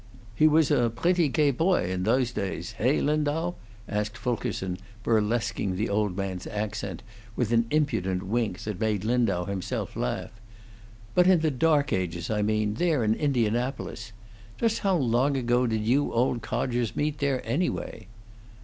"He 0.33 0.47
was 0.47 0.71
a 0.71 0.89
pretty 0.89 1.29
cay 1.29 1.51
poy 1.51 1.91
in 1.91 2.01
those 2.05 2.31
days, 2.31 2.71
heigh, 2.79 3.01
Lindau?" 3.01 3.53
asked 3.87 4.17
Fulkerson, 4.17 4.79
burlesquing 5.03 5.75
the 5.75 5.89
old 5.89 6.17
man's 6.17 6.47
accent, 6.47 7.03
with 7.35 7.51
an 7.53 7.67
impudent 7.69 8.23
wink 8.23 8.57
that 8.61 8.79
made 8.79 9.03
Lindau 9.05 9.45
himself 9.45 9.95
laugh. 9.95 10.31
"But 11.13 11.27
in 11.27 11.41
the 11.41 11.51
dark 11.51 11.93
ages, 11.93 12.31
I 12.31 12.41
mean, 12.41 12.73
there 12.73 13.03
in 13.03 13.13
Indianapolis. 13.13 14.11
Just 14.57 14.79
how 14.79 14.95
long 14.95 15.37
ago 15.37 15.67
did 15.67 15.83
you 15.85 16.11
old 16.11 16.41
codgers 16.41 16.95
meet 16.95 17.19
there, 17.19 17.45
anyway?" 17.45 18.07